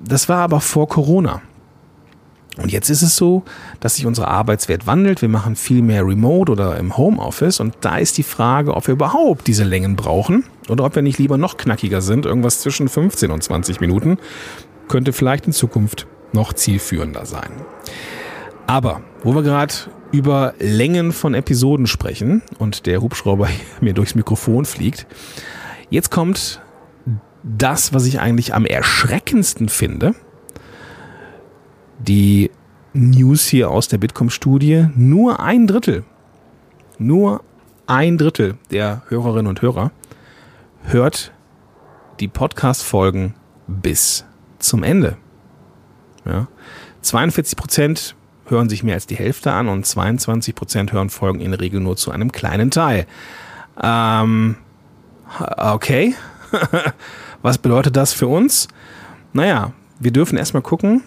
Das 0.06 0.30
war 0.30 0.40
aber 0.40 0.62
vor 0.62 0.88
Corona. 0.88 1.42
Und 2.58 2.72
jetzt 2.72 2.90
ist 2.90 3.02
es 3.02 3.16
so, 3.16 3.44
dass 3.80 3.96
sich 3.96 4.06
unsere 4.06 4.28
Arbeitswelt 4.28 4.86
wandelt. 4.86 5.22
Wir 5.22 5.30
machen 5.30 5.56
viel 5.56 5.82
mehr 5.82 6.06
Remote 6.06 6.52
oder 6.52 6.78
im 6.78 6.98
Homeoffice. 6.98 7.60
Und 7.60 7.76
da 7.82 7.98
ist 7.98 8.18
die 8.18 8.24
Frage, 8.24 8.76
ob 8.76 8.88
wir 8.88 8.94
überhaupt 8.94 9.48
diese 9.48 9.64
Längen 9.64 9.96
brauchen 9.96 10.44
oder 10.70 10.84
ob 10.84 10.96
wir 10.96 11.02
nicht 11.02 11.18
lieber 11.18 11.38
noch 11.38 11.58
knackiger 11.58 12.02
sind. 12.02 12.26
Irgendwas 12.26 12.60
zwischen 12.60 12.90
15 12.90 13.32
und 13.32 13.42
20 13.42 13.82
Minuten 13.82 14.18
könnte 14.88 15.14
vielleicht 15.14 15.48
in 15.48 15.54
Zukunft 15.54 16.06
noch 16.32 16.54
zielführender 16.54 17.26
sein. 17.26 17.52
Aber 18.68 19.02
wo 19.24 19.34
wir 19.34 19.42
gerade 19.42 19.74
über 20.12 20.54
Längen 20.60 21.12
von 21.12 21.34
Episoden 21.34 21.88
sprechen 21.88 22.44
und 22.60 22.86
der 22.86 23.02
Hubschrauber 23.02 23.50
mir 23.82 23.94
durchs 23.94 24.14
Mikrofon 24.14 24.66
fliegt, 24.66 25.08
jetzt 25.90 26.12
kommt 26.12 26.62
das, 27.44 27.94
was 27.94 28.06
ich 28.06 28.20
eigentlich 28.20 28.54
am 28.54 28.66
erschreckendsten 28.66 29.70
finde 29.70 30.14
die 32.00 32.52
News 32.94 33.48
hier 33.48 33.72
aus 33.72 33.88
der 33.88 33.98
Bitkom-Studie, 33.98 34.88
nur 34.96 35.40
ein 35.40 35.68
Drittel, 35.68 36.04
nur 36.98 37.44
ein 37.88 38.18
Drittel 38.18 38.58
der 38.72 39.04
Hörerinnen 39.08 39.48
und 39.48 39.62
Hörer 39.62 39.92
hört 40.84 41.32
die 42.20 42.28
Podcast-Folgen 42.28 43.36
bis 43.68 44.26
zum 44.60 44.84
Ende. 44.84 45.18
Ja. 46.26 46.48
42 47.02 47.58
Prozent 47.58 48.16
hören 48.46 48.70
sich 48.70 48.84
mehr 48.84 48.96
als 48.96 49.08
die 49.08 49.16
Hälfte 49.16 49.52
an 49.52 49.68
und 49.68 49.86
22 49.86 50.56
Prozent 50.56 50.92
hören 50.92 51.10
Folgen 51.10 51.40
in 51.40 51.52
der 51.52 51.60
Regel 51.60 51.80
nur 51.80 51.98
zu 51.98 52.12
einem 52.12 52.32
kleinen 52.32 52.72
Teil. 52.72 53.06
Ähm, 53.82 54.56
okay. 55.58 56.16
Was 57.42 57.58
bedeutet 57.58 57.96
das 57.96 58.14
für 58.14 58.28
uns? 58.28 58.68
Naja, 59.34 59.74
wir 60.00 60.12
dürfen 60.12 60.38
erstmal 60.38 60.62
gucken, 60.62 61.04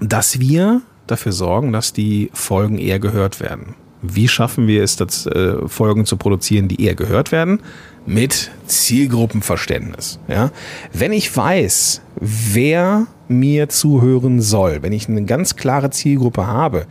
dass 0.00 0.40
wir 0.40 0.82
dafür 1.06 1.32
sorgen, 1.32 1.72
dass 1.72 1.92
die 1.92 2.30
Folgen 2.32 2.78
eher 2.78 2.98
gehört 2.98 3.40
werden. 3.40 3.74
Wie 4.00 4.28
schaffen 4.28 4.68
wir 4.68 4.84
es, 4.84 4.96
das, 4.96 5.26
äh, 5.26 5.66
Folgen 5.66 6.06
zu 6.06 6.16
produzieren, 6.16 6.68
die 6.68 6.84
eher 6.84 6.94
gehört 6.94 7.32
werden? 7.32 7.60
Mit 8.06 8.52
Zielgruppenverständnis. 8.66 10.20
Ja? 10.28 10.50
Wenn 10.92 11.12
ich 11.12 11.36
weiß, 11.36 12.02
wer 12.20 13.06
mir 13.26 13.68
zuhören 13.68 14.40
soll, 14.40 14.82
wenn 14.82 14.92
ich 14.92 15.08
eine 15.08 15.24
ganz 15.24 15.56
klare 15.56 15.90
Zielgruppe 15.90 16.46
habe, 16.46 16.86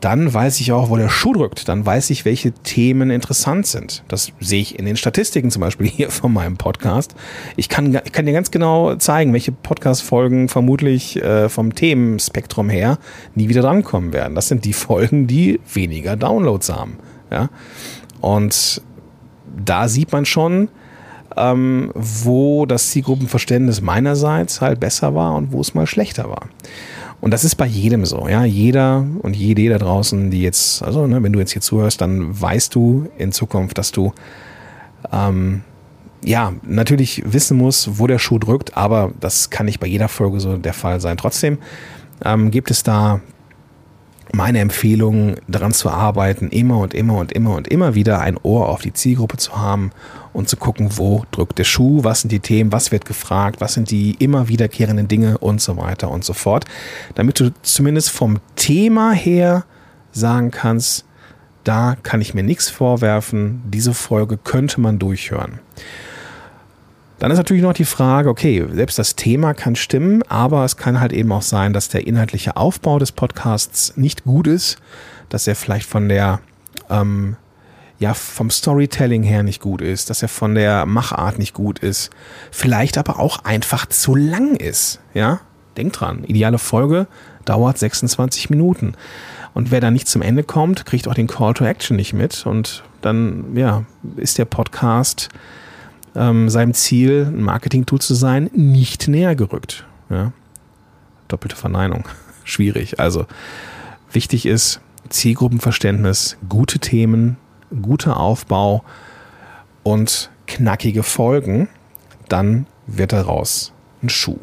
dann 0.00 0.32
weiß 0.32 0.60
ich 0.60 0.72
auch, 0.72 0.88
wo 0.88 0.96
der 0.96 1.08
Schuh 1.08 1.34
drückt. 1.34 1.68
Dann 1.68 1.84
weiß 1.84 2.10
ich, 2.10 2.24
welche 2.24 2.52
Themen 2.52 3.10
interessant 3.10 3.66
sind. 3.66 4.02
Das 4.08 4.32
sehe 4.40 4.60
ich 4.60 4.78
in 4.78 4.86
den 4.86 4.96
Statistiken 4.96 5.50
zum 5.50 5.60
Beispiel 5.60 5.86
hier 5.88 6.10
von 6.10 6.32
meinem 6.32 6.56
Podcast. 6.56 7.14
Ich 7.56 7.68
kann, 7.68 7.94
ich 8.04 8.12
kann 8.12 8.26
dir 8.26 8.32
ganz 8.32 8.50
genau 8.50 8.94
zeigen, 8.96 9.32
welche 9.32 9.52
Podcast-Folgen 9.52 10.48
vermutlich 10.48 11.22
äh, 11.22 11.48
vom 11.48 11.74
Themenspektrum 11.74 12.70
her 12.70 12.98
nie 13.34 13.48
wieder 13.48 13.62
drankommen 13.62 14.12
werden. 14.12 14.34
Das 14.34 14.48
sind 14.48 14.64
die 14.64 14.72
Folgen, 14.72 15.26
die 15.26 15.60
weniger 15.72 16.16
Downloads 16.16 16.72
haben. 16.72 16.98
Ja? 17.30 17.50
Und 18.20 18.82
da 19.64 19.88
sieht 19.88 20.12
man 20.12 20.24
schon, 20.24 20.68
ähm, 21.36 21.90
wo 21.94 22.66
das 22.66 22.90
Zielgruppenverständnis 22.90 23.80
meinerseits 23.80 24.60
halt 24.60 24.80
besser 24.80 25.14
war 25.14 25.34
und 25.34 25.52
wo 25.52 25.60
es 25.60 25.74
mal 25.74 25.86
schlechter 25.86 26.28
war. 26.28 26.48
Und 27.20 27.32
das 27.32 27.44
ist 27.44 27.56
bei 27.56 27.66
jedem 27.66 28.04
so, 28.06 28.28
ja. 28.28 28.44
Jeder 28.44 29.06
und 29.20 29.36
jede 29.36 29.68
da 29.68 29.78
draußen, 29.78 30.30
die 30.30 30.42
jetzt, 30.42 30.82
also 30.82 31.06
ne, 31.06 31.22
wenn 31.22 31.32
du 31.32 31.38
jetzt 31.38 31.52
hier 31.52 31.62
zuhörst, 31.62 32.00
dann 32.00 32.40
weißt 32.40 32.74
du 32.74 33.08
in 33.18 33.32
Zukunft, 33.32 33.76
dass 33.76 33.92
du 33.92 34.12
ähm, 35.12 35.62
ja 36.24 36.52
natürlich 36.62 37.22
wissen 37.26 37.58
musst, 37.58 37.98
wo 37.98 38.06
der 38.06 38.18
Schuh 38.18 38.38
drückt, 38.38 38.76
aber 38.76 39.12
das 39.20 39.50
kann 39.50 39.66
nicht 39.66 39.80
bei 39.80 39.86
jeder 39.86 40.08
Folge 40.08 40.40
so 40.40 40.56
der 40.56 40.72
Fall 40.72 41.00
sein. 41.00 41.16
Trotzdem 41.16 41.58
ähm, 42.24 42.50
gibt 42.50 42.70
es 42.70 42.82
da 42.82 43.20
meine 44.32 44.60
Empfehlung, 44.60 45.36
daran 45.48 45.72
zu 45.72 45.90
arbeiten, 45.90 46.48
immer 46.48 46.78
und 46.78 46.94
immer 46.94 47.18
und 47.18 47.32
immer 47.32 47.54
und 47.54 47.68
immer 47.68 47.94
wieder 47.94 48.20
ein 48.20 48.38
Ohr 48.42 48.68
auf 48.68 48.82
die 48.82 48.92
Zielgruppe 48.92 49.36
zu 49.36 49.56
haben 49.56 49.90
und 50.32 50.48
zu 50.48 50.56
gucken, 50.56 50.90
wo 50.96 51.24
drückt 51.30 51.58
der 51.58 51.64
Schuh, 51.64 52.04
was 52.04 52.20
sind 52.20 52.30
die 52.30 52.40
Themen, 52.40 52.72
was 52.72 52.92
wird 52.92 53.04
gefragt, 53.04 53.60
was 53.60 53.74
sind 53.74 53.90
die 53.90 54.12
immer 54.18 54.48
wiederkehrenden 54.48 55.08
Dinge 55.08 55.38
und 55.38 55.60
so 55.60 55.76
weiter 55.76 56.10
und 56.10 56.24
so 56.24 56.32
fort, 56.32 56.64
damit 57.14 57.40
du 57.40 57.52
zumindest 57.62 58.10
vom 58.10 58.38
Thema 58.56 59.12
her 59.12 59.64
sagen 60.12 60.50
kannst, 60.50 61.04
da 61.64 61.96
kann 62.02 62.20
ich 62.20 62.34
mir 62.34 62.42
nichts 62.42 62.70
vorwerfen, 62.70 63.62
diese 63.66 63.94
Folge 63.94 64.38
könnte 64.38 64.80
man 64.80 64.98
durchhören. 64.98 65.60
Dann 67.20 67.30
ist 67.30 67.36
natürlich 67.36 67.62
noch 67.62 67.74
die 67.74 67.84
Frage, 67.84 68.30
okay, 68.30 68.66
selbst 68.72 68.98
das 68.98 69.14
Thema 69.14 69.52
kann 69.52 69.76
stimmen, 69.76 70.22
aber 70.28 70.64
es 70.64 70.78
kann 70.78 71.00
halt 71.00 71.12
eben 71.12 71.30
auch 71.32 71.42
sein, 71.42 71.74
dass 71.74 71.90
der 71.90 72.06
inhaltliche 72.06 72.56
Aufbau 72.56 72.98
des 72.98 73.12
Podcasts 73.12 73.94
nicht 73.98 74.24
gut 74.24 74.46
ist, 74.46 74.78
dass 75.28 75.46
er 75.46 75.54
vielleicht 75.54 75.86
von 75.86 76.08
der, 76.08 76.40
ähm, 76.88 77.36
ja, 77.98 78.14
vom 78.14 78.48
Storytelling 78.48 79.22
her 79.22 79.42
nicht 79.42 79.60
gut 79.60 79.82
ist, 79.82 80.08
dass 80.08 80.22
er 80.22 80.28
von 80.28 80.54
der 80.54 80.86
Machart 80.86 81.38
nicht 81.38 81.52
gut 81.52 81.78
ist, 81.80 82.08
vielleicht 82.50 82.96
aber 82.96 83.20
auch 83.20 83.44
einfach 83.44 83.84
zu 83.84 84.14
lang 84.14 84.56
ist, 84.56 85.00
ja? 85.12 85.40
Denkt 85.76 86.00
dran, 86.00 86.24
ideale 86.24 86.58
Folge 86.58 87.06
dauert 87.44 87.76
26 87.76 88.48
Minuten. 88.48 88.94
Und 89.52 89.70
wer 89.70 89.80
da 89.80 89.90
nicht 89.90 90.08
zum 90.08 90.22
Ende 90.22 90.42
kommt, 90.42 90.86
kriegt 90.86 91.06
auch 91.06 91.14
den 91.14 91.26
Call 91.26 91.52
to 91.52 91.66
Action 91.66 91.96
nicht 91.96 92.14
mit 92.14 92.46
und 92.46 92.82
dann, 93.02 93.54
ja, 93.56 93.84
ist 94.16 94.38
der 94.38 94.46
Podcast 94.46 95.28
ähm, 96.14 96.48
seinem 96.48 96.74
Ziel, 96.74 97.26
ein 97.26 97.42
Marketing-Tool 97.42 98.00
zu 98.00 98.14
sein, 98.14 98.50
nicht 98.52 99.08
näher 99.08 99.34
gerückt. 99.34 99.84
Ja? 100.08 100.32
Doppelte 101.28 101.56
Verneinung. 101.56 102.04
Schwierig. 102.44 102.98
Also 102.98 103.26
wichtig 104.12 104.46
ist 104.46 104.80
Zielgruppenverständnis, 105.08 106.36
gute 106.48 106.78
Themen, 106.78 107.36
guter 107.82 108.18
Aufbau 108.18 108.84
und 109.82 110.30
knackige 110.46 111.02
Folgen. 111.02 111.68
Dann 112.28 112.66
wird 112.86 113.12
daraus 113.12 113.72
ein 114.02 114.08
Schuh. 114.08 114.38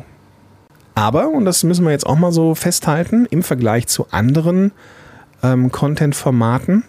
Aber, 0.96 1.30
und 1.30 1.46
das 1.46 1.64
müssen 1.64 1.86
wir 1.86 1.92
jetzt 1.92 2.08
auch 2.08 2.18
mal 2.18 2.32
so 2.32 2.56
festhalten, 2.56 3.28
im 3.30 3.44
Vergleich 3.44 3.88
zu 3.88 4.08
anderen 4.12 4.72
ähm, 5.44 5.72
Content-Formaten 5.72 6.84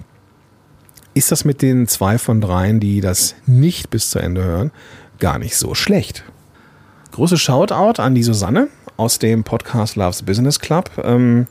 ist 1.19 1.33
das 1.33 1.45
mit 1.45 1.63
den 1.63 1.89
zwei 1.89 2.17
von 2.17 2.41
dreien, 2.41 2.79
die 2.79 3.01
das 3.01 3.35
nicht 3.45 3.91
bis 3.91 4.11
zu 4.11 4.21
Ende 4.21 4.45
hören, 4.45 4.71
gar 5.19 5.41
nicht 5.41 5.57
so 5.57 5.75
schlecht. 5.75 6.23
Große 7.11 7.37
Shoutout 7.37 8.01
an 8.01 8.15
die 8.15 8.23
Susanne 8.23 8.69
aus 8.97 9.19
dem 9.19 9.43
Podcast 9.43 9.97
Loves 9.97 10.23
Business 10.23 10.61
Club. 10.61 10.91
Ähm, 11.03 11.47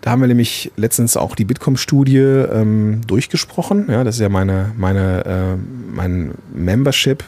da 0.00 0.12
haben 0.12 0.20
wir 0.20 0.28
nämlich 0.28 0.70
letztens 0.76 1.16
auch 1.16 1.34
die 1.34 1.44
Bitkom-Studie 1.44 2.18
ähm, 2.18 3.00
durchgesprochen. 3.04 3.86
Ja, 3.90 4.04
das 4.04 4.14
ist 4.14 4.20
ja 4.20 4.28
meine, 4.28 4.72
meine, 4.76 5.24
äh, 5.24 5.56
mein 5.92 6.34
Membership, 6.54 7.24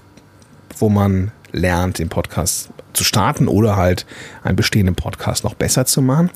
wo 0.78 0.88
man 0.88 1.32
lernt, 1.50 1.98
den 1.98 2.10
Podcast 2.10 2.70
zu 2.92 3.02
starten 3.02 3.48
oder 3.48 3.74
halt 3.74 4.06
einen 4.44 4.54
bestehenden 4.54 4.94
Podcast 4.94 5.42
noch 5.42 5.54
besser 5.54 5.84
zu 5.84 6.00
machen 6.00 6.30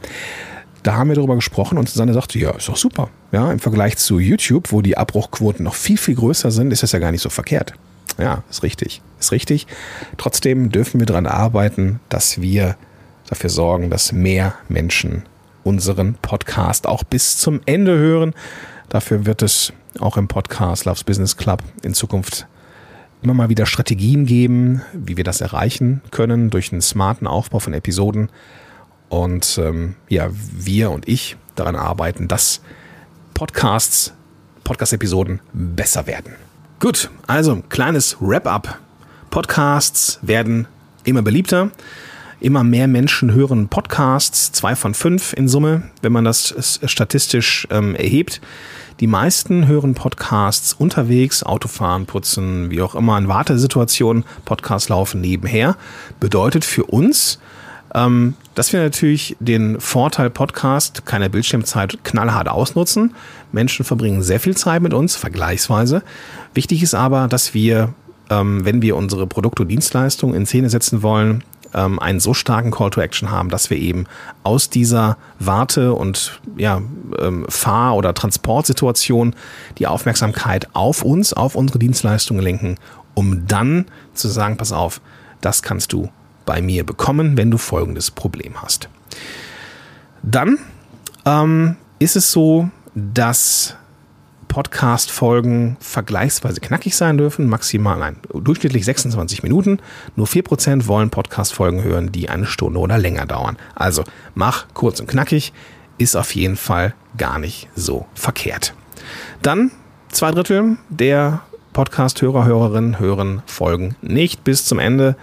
da 0.89 0.97
haben 0.97 1.09
wir 1.09 1.17
darüber 1.17 1.35
gesprochen 1.35 1.77
und 1.77 1.87
Susanne 1.87 2.15
sagte, 2.15 2.39
ja, 2.39 2.51
ist 2.53 2.67
doch 2.67 2.79
super. 2.79 3.11
Ja, 3.31 3.53
im 3.53 3.59
Vergleich 3.59 3.99
zu 3.99 4.19
YouTube, 4.19 4.73
wo 4.73 4.81
die 4.81 4.97
Abbruchquoten 4.97 5.63
noch 5.63 5.75
viel, 5.75 5.99
viel 5.99 6.15
größer 6.15 6.51
sind, 6.51 6.73
ist 6.73 6.83
das 6.83 6.93
ja 6.93 6.99
gar 6.99 7.13
nicht 7.13 7.21
so 7.21 7.29
verkehrt. 7.29 7.75
Ja, 8.17 8.43
ist 8.49 8.63
richtig. 8.63 9.03
Ist 9.21 9.31
richtig. 9.31 9.67
Trotzdem 10.17 10.73
dürfen 10.73 10.99
wir 10.99 11.07
daran 11.07 11.27
arbeiten, 11.27 12.01
dass 12.09 12.41
wir 12.41 12.79
dafür 13.29 13.51
sorgen, 13.51 13.91
dass 13.91 14.13
mehr 14.13 14.55
Menschen 14.71 15.25
unseren 15.63 16.15
Podcast 16.15 16.87
auch 16.87 17.05
bis 17.05 17.37
zum 17.37 17.61
Ende 17.67 17.99
hören. 17.99 18.33
Dafür 18.89 19.27
wird 19.27 19.43
es 19.43 19.75
auch 20.01 20.17
im 20.17 20.27
Podcast 20.27 20.87
Loves 20.87 21.05
Business 21.05 21.37
Club 21.37 21.63
in 21.83 21.93
Zukunft 21.93 22.47
immer 23.21 23.35
mal 23.35 23.51
wieder 23.51 23.67
Strategien 23.67 24.25
geben, 24.25 24.81
wie 24.95 25.19
wir 25.19 25.25
das 25.25 25.43
erreichen 25.43 26.01
können 26.13 26.49
durch 26.49 26.73
einen 26.73 26.81
smarten 26.81 27.27
Aufbau 27.27 27.59
von 27.59 27.75
Episoden 27.75 28.31
und 29.09 29.59
ähm, 29.63 29.95
ja, 30.09 30.29
wir 30.33 30.91
und 30.91 31.09
ich 31.09 31.37
daran 31.55 31.77
arbeiten, 31.77 32.29
dass 32.29 32.61
Podcasts, 33.35 34.13
Podcast-Episoden 34.65 35.41
besser 35.53 36.07
werden. 36.07 36.35
Gut, 36.81 37.11
also 37.27 37.63
kleines 37.69 38.17
Wrap-up. 38.21 38.79
Podcasts 39.31 40.19
werden 40.23 40.69
immer 41.05 41.23
beliebter. 41.23 41.71
Immer 42.41 42.63
mehr 42.63 42.87
Menschen 42.87 43.33
hören 43.33 43.67
Podcasts, 43.67 44.53
zwei 44.53 44.77
von 44.77 44.95
fünf 44.95 45.33
in 45.33 45.49
Summe, 45.49 45.91
wenn 46.03 46.13
man 46.13 46.25
das 46.25 46.79
statistisch 46.85 47.67
ähm, 47.71 47.97
erhebt. 47.97 48.41
Die 49.01 49.09
meisten 49.09 49.67
hören 49.67 49.95
Podcasts 49.95 50.73
unterwegs, 50.73 51.43
Autofahren, 51.43 52.07
Putzen, 52.07 52.71
wie 52.71 52.81
auch 52.81 52.95
immer, 52.95 53.19
in 53.19 53.29
Wartesituationen. 53.29 54.25
Podcasts 54.45 54.89
laufen 54.89 55.21
nebenher. 55.21 55.77
Bedeutet 56.21 56.65
für 56.65 56.85
uns, 56.85 57.41
ähm, 57.95 58.35
dass 58.59 58.73
wir 58.73 58.81
natürlich 58.81 59.37
den 59.39 59.81
Vorteil 59.81 60.31
Podcast, 60.31 61.07
keine 61.07 61.31
Bildschirmzeit, 61.31 62.03
knallhart 62.03 62.49
ausnutzen. 62.49 63.15
Menschen 63.53 63.85
verbringen 63.85 64.25
sehr 64.25 64.41
viel 64.41 64.57
Zeit 64.57 64.83
mit 64.83 64.93
uns, 64.93 65.15
vergleichsweise. 65.15 66.03
Wichtig 66.55 66.83
ist 66.83 66.95
aber, 66.95 67.29
dass 67.29 67.55
wir, 67.55 67.95
ähm, 68.31 68.65
wenn 68.65 68.83
wir 68.83 68.97
unsere 68.97 69.29
Produkte 69.29 69.63
und 69.63 69.69
Dienstleistungen 69.69 70.35
in 70.35 70.45
Szene 70.45 70.71
setzen 70.71 71.05
wollen, 71.05 71.45
ähm, 71.73 72.01
einen 72.01 72.19
so 72.19 72.35
starken 72.35 72.73
Call 72.73 72.91
to 72.91 73.01
Action 73.01 73.31
haben, 73.31 73.49
dass 73.49 73.71
wir 73.71 73.79
eben 73.79 74.07
aus 74.43 74.71
dieser 74.71 75.19
Warte- 75.39 75.95
und 75.95 76.41
ja, 76.57 76.83
ähm, 77.21 77.47
Fahr- 77.49 77.95
oder 77.95 78.13
Transportsituation 78.13 79.37
die 79.79 79.87
Aufmerksamkeit 79.87 80.67
auf 80.73 81.03
uns, 81.03 81.33
auf 81.33 81.55
unsere 81.55 81.79
Dienstleistungen 81.79 82.43
lenken, 82.43 82.75
um 83.15 83.47
dann 83.47 83.85
zu 84.15 84.27
sagen, 84.27 84.57
pass 84.57 84.73
auf, 84.73 85.01
das 85.41 85.63
kannst 85.63 85.93
du 85.93 86.09
bei 86.49 86.63
mir 86.63 86.83
bekommen, 86.83 87.37
wenn 87.37 87.51
du 87.51 87.59
folgendes 87.59 88.11
Problem 88.11 88.63
hast. 88.63 88.89
Dann 90.23 90.57
ähm, 91.27 91.77
ist 91.99 92.17
es 92.17 92.33
so, 92.33 92.71
dass 92.95 93.77
Podcast-Folgen 94.49 95.77
vergleichsweise 95.79 96.63
knackig 96.63 96.97
sein 96.97 97.19
dürfen, 97.19 97.51
maximal, 97.51 97.99
nein, 97.99 98.17
durchschnittlich 98.33 98.87
26 98.87 99.43
Minuten. 99.43 99.81
Nur 100.17 100.27
4% 100.27 100.87
wollen 100.87 101.11
Podcast-Folgen 101.11 101.83
hören, 101.83 102.13
die 102.13 102.31
eine 102.31 102.47
Stunde 102.47 102.81
oder 102.81 102.97
länger 102.97 103.27
dauern. 103.27 103.59
Also 103.75 104.05
mach 104.35 104.69
kurz 104.73 105.01
und 105.01 105.07
knackig, 105.07 105.53
ist 105.99 106.17
auf 106.17 106.35
jeden 106.35 106.57
Fall 106.57 106.95
gar 107.19 107.39
nicht 107.39 107.69
so 107.77 108.07
verkehrt. 108.15 108.73
Dann 109.43 109.71
zwei 110.09 110.31
Drittel 110.31 110.79
der 110.89 111.43
Podcast-Hörer, 111.75 112.47
Hörerinnen 112.47 112.99
hören 112.99 113.43
Folgen 113.45 113.97
nicht 114.01 114.45
bis 114.45 114.65
zum 114.65 114.79
Ende. 114.79 115.15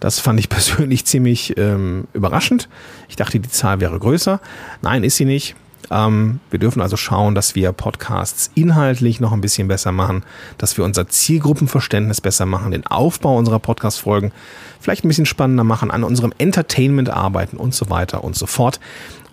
Das 0.00 0.18
fand 0.18 0.40
ich 0.40 0.48
persönlich 0.48 1.04
ziemlich 1.04 1.56
ähm, 1.56 2.08
überraschend. 2.12 2.68
Ich 3.08 3.16
dachte, 3.16 3.38
die 3.38 3.48
Zahl 3.48 3.80
wäre 3.80 3.98
größer. 3.98 4.40
Nein, 4.82 5.04
ist 5.04 5.16
sie 5.16 5.24
nicht. 5.24 5.54
Ähm, 5.90 6.40
wir 6.50 6.58
dürfen 6.58 6.82
also 6.82 6.96
schauen, 6.96 7.34
dass 7.34 7.54
wir 7.54 7.72
Podcasts 7.72 8.50
inhaltlich 8.54 9.20
noch 9.20 9.32
ein 9.32 9.40
bisschen 9.40 9.68
besser 9.68 9.92
machen, 9.92 10.24
dass 10.58 10.76
wir 10.76 10.84
unser 10.84 11.08
Zielgruppenverständnis 11.08 12.20
besser 12.20 12.46
machen, 12.46 12.70
den 12.70 12.86
Aufbau 12.86 13.36
unserer 13.36 13.58
Podcast-Folgen 13.58 14.32
vielleicht 14.80 15.04
ein 15.04 15.08
bisschen 15.08 15.26
spannender 15.26 15.64
machen, 15.64 15.90
an 15.90 16.04
unserem 16.04 16.32
Entertainment 16.38 17.10
arbeiten 17.10 17.56
und 17.56 17.74
so 17.74 17.90
weiter 17.90 18.24
und 18.24 18.36
so 18.36 18.46
fort. 18.46 18.80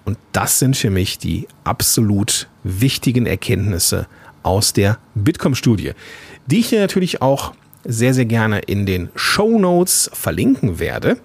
Und 0.05 0.17
das 0.31 0.59
sind 0.59 0.77
für 0.77 0.89
mich 0.89 1.19
die 1.19 1.47
absolut 1.63 2.47
wichtigen 2.63 3.25
Erkenntnisse 3.25 4.07
aus 4.41 4.73
der 4.73 4.97
Bitkom-Studie, 5.15 5.91
die 6.47 6.59
ich 6.59 6.69
hier 6.69 6.79
natürlich 6.79 7.21
auch 7.21 7.53
sehr, 7.87 8.13
sehr 8.13 8.25
gerne 8.25 8.59
in 8.59 8.85
den 8.85 9.09
Show 9.15 9.57
Notes 9.57 10.11
verlinken 10.13 10.79
werde. 10.79 11.17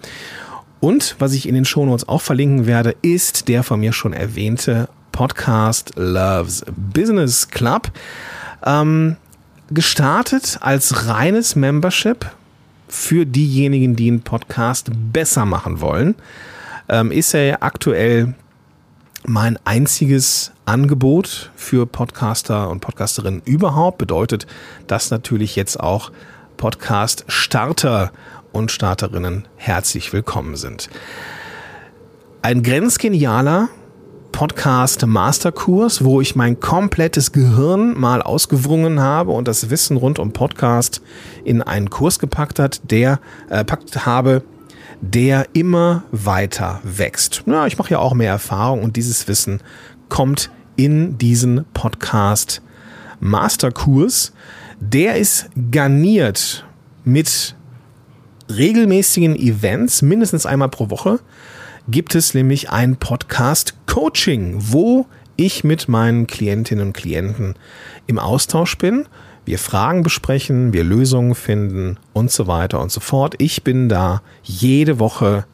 Und 0.80 1.16
was 1.18 1.32
ich 1.32 1.48
in 1.48 1.54
den 1.54 1.64
Show 1.64 1.84
Notes 1.84 2.08
auch 2.08 2.22
verlinken 2.22 2.66
werde, 2.66 2.96
ist 3.02 3.48
der 3.48 3.62
von 3.62 3.80
mir 3.80 3.92
schon 3.92 4.12
erwähnte 4.12 4.88
Podcast 5.12 5.92
Loves 5.96 6.64
Business 6.76 7.48
Club. 7.48 7.90
Ähm, 8.64 9.16
gestartet 9.70 10.58
als 10.60 11.08
reines 11.08 11.56
Membership 11.56 12.30
für 12.88 13.24
diejenigen, 13.24 13.96
die 13.96 14.08
einen 14.08 14.22
Podcast 14.22 14.90
besser 15.12 15.44
machen 15.46 15.80
wollen, 15.80 16.14
ähm, 16.88 17.10
ist 17.10 17.34
er 17.34 17.62
aktuell 17.62 18.34
mein 19.24 19.58
einziges 19.64 20.52
Angebot 20.64 21.50
für 21.54 21.86
Podcaster 21.86 22.68
und 22.68 22.80
Podcasterinnen 22.80 23.42
überhaupt. 23.44 23.98
Bedeutet, 23.98 24.46
dass 24.88 25.10
natürlich 25.10 25.56
jetzt 25.56 25.78
auch 25.78 26.10
Podcast-Starter 26.62 28.12
und 28.52 28.70
Starterinnen 28.70 29.48
herzlich 29.56 30.12
willkommen 30.12 30.54
sind. 30.54 30.90
Ein 32.40 32.62
grenzgenialer 32.62 33.68
Podcast 34.30 35.04
Masterkurs, 35.04 36.04
wo 36.04 36.20
ich 36.20 36.36
mein 36.36 36.60
komplettes 36.60 37.32
Gehirn 37.32 37.98
mal 37.98 38.22
ausgewrungen 38.22 39.00
habe 39.00 39.32
und 39.32 39.48
das 39.48 39.70
Wissen 39.70 39.96
rund 39.96 40.20
um 40.20 40.32
Podcast 40.32 41.02
in 41.42 41.62
einen 41.62 41.90
Kurs 41.90 42.20
gepackt 42.20 42.60
hat, 42.60 42.80
der 42.92 43.18
äh, 43.50 43.64
packt 43.64 44.06
habe, 44.06 44.44
der 45.00 45.48
immer 45.54 46.04
weiter 46.12 46.78
wächst. 46.84 47.42
Ja, 47.46 47.66
ich 47.66 47.76
mache 47.76 47.90
ja 47.90 47.98
auch 47.98 48.14
mehr 48.14 48.30
Erfahrung 48.30 48.84
und 48.84 48.94
dieses 48.94 49.26
Wissen 49.26 49.60
kommt 50.08 50.52
in 50.76 51.18
diesen 51.18 51.64
Podcast 51.74 52.62
Masterkurs. 53.18 54.32
Der 54.84 55.14
ist 55.14 55.48
garniert 55.70 56.66
mit 57.04 57.54
regelmäßigen 58.50 59.36
Events, 59.36 60.02
mindestens 60.02 60.44
einmal 60.44 60.70
pro 60.70 60.90
Woche 60.90 61.20
gibt 61.86 62.16
es 62.16 62.34
nämlich 62.34 62.70
ein 62.70 62.96
Podcast-Coaching, 62.96 64.56
wo 64.58 65.06
ich 65.36 65.62
mit 65.62 65.88
meinen 65.88 66.26
Klientinnen 66.26 66.88
und 66.88 66.94
Klienten 66.94 67.54
im 68.08 68.18
Austausch 68.18 68.76
bin. 68.76 69.06
Wir 69.44 69.60
Fragen 69.60 70.02
besprechen, 70.02 70.72
wir 70.72 70.82
Lösungen 70.82 71.36
finden 71.36 71.96
und 72.12 72.32
so 72.32 72.48
weiter 72.48 72.80
und 72.80 72.90
so 72.90 72.98
fort. 72.98 73.36
Ich 73.38 73.62
bin 73.62 73.88
da 73.88 74.20
jede 74.42 74.98
Woche 74.98 75.46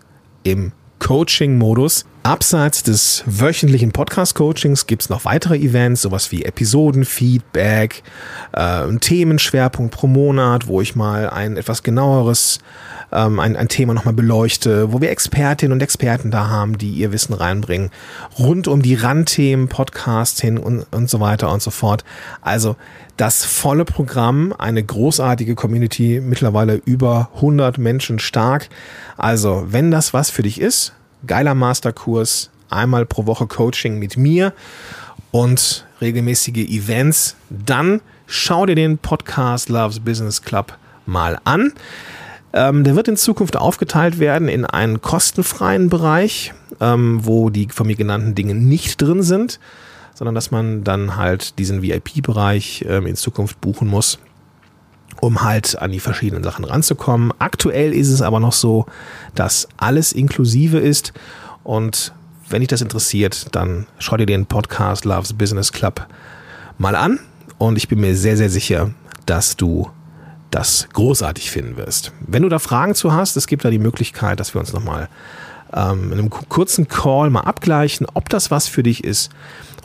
im 0.42 0.72
Coaching-Modus. 1.00 2.06
Abseits 2.22 2.82
des 2.82 3.22
wöchentlichen 3.26 3.92
Podcast-Coachings 3.92 4.86
gibt 4.86 5.02
es 5.02 5.08
noch 5.08 5.24
weitere 5.24 5.56
Events, 5.56 6.02
sowas 6.02 6.30
wie 6.32 6.44
Episodenfeedback, 6.44 8.02
äh, 8.52 8.60
ein 8.60 9.00
Themenschwerpunkt 9.00 9.94
pro 9.94 10.06
Monat, 10.06 10.66
wo 10.66 10.80
ich 10.80 10.96
mal 10.96 11.30
ein 11.30 11.56
etwas 11.56 11.82
genaueres 11.82 12.58
ähm, 13.12 13.40
ein, 13.40 13.56
ein 13.56 13.68
Thema 13.68 13.94
nochmal 13.94 14.14
beleuchte, 14.14 14.92
wo 14.92 15.00
wir 15.00 15.10
Expertinnen 15.10 15.72
und 15.72 15.82
Experten 15.82 16.30
da 16.30 16.48
haben, 16.48 16.78
die 16.78 16.90
ihr 16.90 17.12
Wissen 17.12 17.32
reinbringen, 17.32 17.90
rund 18.38 18.68
um 18.68 18.82
die 18.82 18.94
Randthemen, 18.94 19.68
Podcasts 19.68 20.40
hin 20.40 20.58
und, 20.58 20.86
und 20.90 21.08
so 21.08 21.20
weiter 21.20 21.50
und 21.50 21.62
so 21.62 21.70
fort. 21.70 22.04
Also 22.42 22.76
das 23.16 23.44
volle 23.44 23.84
Programm, 23.84 24.54
eine 24.56 24.82
großartige 24.82 25.54
Community, 25.54 26.20
mittlerweile 26.22 26.74
über 26.84 27.30
100 27.36 27.78
Menschen 27.78 28.18
stark. 28.18 28.68
Also 29.16 29.66
wenn 29.68 29.90
das 29.90 30.14
was 30.14 30.30
für 30.30 30.42
dich 30.42 30.60
ist, 30.60 30.92
geiler 31.26 31.54
Masterkurs, 31.54 32.50
einmal 32.70 33.06
pro 33.06 33.26
Woche 33.26 33.46
Coaching 33.46 33.98
mit 33.98 34.16
mir 34.16 34.52
und 35.30 35.86
regelmäßige 36.00 36.68
Events, 36.68 37.36
dann 37.50 38.00
schau 38.26 38.66
dir 38.66 38.74
den 38.74 38.98
Podcast 38.98 39.68
Loves 39.68 40.00
Business 40.00 40.42
Club 40.42 40.76
mal 41.06 41.38
an. 41.44 41.72
Ähm, 42.52 42.84
der 42.84 42.96
wird 42.96 43.08
in 43.08 43.16
Zukunft 43.16 43.56
aufgeteilt 43.56 44.18
werden 44.18 44.48
in 44.48 44.64
einen 44.64 45.02
kostenfreien 45.02 45.88
Bereich, 45.90 46.54
ähm, 46.80 47.20
wo 47.22 47.50
die 47.50 47.68
von 47.68 47.86
mir 47.86 47.96
genannten 47.96 48.34
Dinge 48.34 48.54
nicht 48.54 49.00
drin 49.02 49.22
sind, 49.22 49.60
sondern 50.14 50.34
dass 50.34 50.50
man 50.50 50.82
dann 50.82 51.16
halt 51.16 51.58
diesen 51.58 51.82
VIP-Bereich 51.82 52.86
ähm, 52.88 53.06
in 53.06 53.16
Zukunft 53.16 53.60
buchen 53.60 53.88
muss, 53.88 54.18
um 55.20 55.42
halt 55.42 55.78
an 55.78 55.90
die 55.90 56.00
verschiedenen 56.00 56.44
Sachen 56.44 56.64
ranzukommen. 56.64 57.32
Aktuell 57.38 57.92
ist 57.92 58.08
es 58.08 58.22
aber 58.22 58.40
noch 58.40 58.52
so, 58.52 58.86
dass 59.34 59.68
alles 59.76 60.12
inklusive 60.12 60.78
ist 60.78 61.12
und 61.64 62.12
wenn 62.50 62.60
dich 62.60 62.68
das 62.68 62.80
interessiert, 62.80 63.54
dann 63.54 63.86
schau 63.98 64.16
dir 64.16 64.26
den 64.26 64.46
Podcast 64.46 65.04
Loves 65.04 65.34
Business 65.34 65.72
Club 65.72 66.06
mal 66.78 66.94
an 66.94 67.18
und 67.58 67.76
ich 67.76 67.88
bin 67.88 68.00
mir 68.00 68.16
sehr, 68.16 68.36
sehr 68.36 68.50
sicher, 68.50 68.90
dass 69.26 69.56
du 69.56 69.90
das 70.50 70.88
großartig 70.92 71.50
finden 71.50 71.76
wirst. 71.76 72.12
Wenn 72.20 72.42
du 72.42 72.48
da 72.48 72.58
Fragen 72.58 72.94
zu 72.94 73.12
hast, 73.12 73.36
es 73.36 73.46
gibt 73.46 73.64
da 73.64 73.70
die 73.70 73.78
Möglichkeit, 73.78 74.40
dass 74.40 74.54
wir 74.54 74.60
uns 74.60 74.72
nochmal 74.72 75.08
ähm, 75.74 76.12
in 76.12 76.18
einem 76.18 76.30
kurzen 76.30 76.88
Call 76.88 77.28
mal 77.28 77.42
abgleichen, 77.42 78.06
ob 78.14 78.30
das 78.30 78.50
was 78.50 78.66
für 78.66 78.82
dich 78.82 79.04
ist 79.04 79.30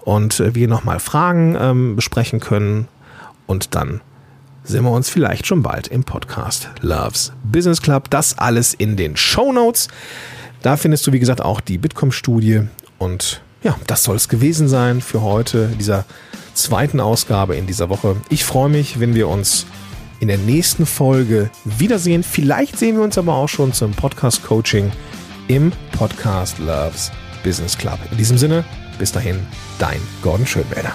und 0.05 0.39
äh, 0.39 0.55
wir 0.55 0.67
nochmal 0.67 0.99
Fragen 0.99 1.57
ähm, 1.59 1.95
besprechen 1.97 2.39
können 2.39 2.87
und 3.45 3.75
dann 3.75 4.01
sehen 4.63 4.83
wir 4.83 4.91
uns 4.91 5.09
vielleicht 5.09 5.45
schon 5.45 5.61
bald 5.61 5.87
im 5.87 6.03
Podcast 6.03 6.69
Loves 6.81 7.33
Business 7.43 7.81
Club. 7.81 8.09
Das 8.09 8.37
alles 8.37 8.73
in 8.73 8.95
den 8.95 9.17
Show 9.17 9.51
Notes. 9.51 9.87
Da 10.61 10.77
findest 10.77 11.05
du, 11.05 11.11
wie 11.11 11.19
gesagt, 11.19 11.41
auch 11.41 11.61
die 11.61 11.77
Bitkom-Studie. 11.77 12.61
Und 12.97 13.41
ja, 13.63 13.75
das 13.87 14.03
soll 14.03 14.15
es 14.15 14.29
gewesen 14.29 14.67
sein 14.67 15.01
für 15.01 15.21
heute, 15.21 15.67
dieser 15.79 16.05
zweiten 16.53 16.99
Ausgabe 16.99 17.55
in 17.55 17.67
dieser 17.67 17.89
Woche. 17.89 18.15
Ich 18.29 18.45
freue 18.45 18.69
mich, 18.69 18.99
wenn 18.99 19.15
wir 19.15 19.27
uns 19.27 19.65
in 20.19 20.29
der 20.29 20.37
nächsten 20.37 20.85
Folge 20.85 21.49
wiedersehen. 21.65 22.23
Vielleicht 22.23 22.79
sehen 22.79 22.95
wir 22.95 23.03
uns 23.03 23.17
aber 23.17 23.35
auch 23.35 23.49
schon 23.49 23.73
zum 23.73 23.91
Podcast-Coaching 23.91 24.91
im 25.49 25.73
Podcast 25.91 26.59
Loves 26.59 27.11
Business 27.43 27.77
Club. 27.77 27.99
In 28.11 28.17
diesem 28.17 28.37
Sinne, 28.37 28.63
bis 28.97 29.11
dahin, 29.11 29.39
dein 29.79 29.99
Gordon 30.21 30.47
Schönwälder. 30.47 30.93